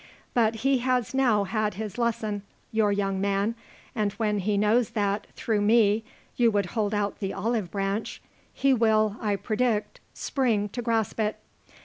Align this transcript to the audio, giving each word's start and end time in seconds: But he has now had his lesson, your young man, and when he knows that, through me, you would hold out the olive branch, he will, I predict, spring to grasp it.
But 0.33 0.55
he 0.65 0.79
has 0.79 1.13
now 1.13 1.43
had 1.43 1.75
his 1.75 1.99
lesson, 1.99 2.41
your 2.71 2.91
young 2.91 3.21
man, 3.21 3.53
and 3.93 4.13
when 4.13 4.39
he 4.39 4.57
knows 4.57 4.89
that, 4.97 5.27
through 5.35 5.61
me, 5.61 6.03
you 6.35 6.49
would 6.49 6.65
hold 6.73 6.95
out 6.95 7.19
the 7.19 7.33
olive 7.35 7.69
branch, 7.69 8.19
he 8.51 8.73
will, 8.73 9.17
I 9.21 9.35
predict, 9.35 9.99
spring 10.15 10.69
to 10.69 10.81
grasp 10.81 11.19
it. 11.19 11.37